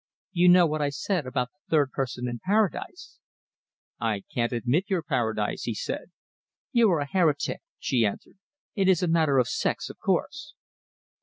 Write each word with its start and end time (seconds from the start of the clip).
"You 0.31 0.49
know 0.49 0.65
what 0.65 0.81
I 0.81 0.89
said 0.89 1.27
about 1.27 1.51
the 1.51 1.59
third 1.69 1.91
person 1.91 2.27
in 2.27 2.39
Paradise?" 2.43 3.19
"I 3.99 4.23
can't 4.33 4.51
admit 4.51 4.89
your 4.89 5.03
Paradise," 5.03 5.61
he 5.65 5.75
said. 5.75 6.09
"You 6.71 6.91
are 6.93 7.01
a 7.01 7.05
heretic," 7.05 7.61
she 7.77 8.03
answered. 8.03 8.39
"It 8.73 8.87
is 8.87 9.03
a 9.03 9.07
matter 9.07 9.37
of 9.37 9.47
sex, 9.47 9.91
of 9.91 9.99
course." 9.99 10.55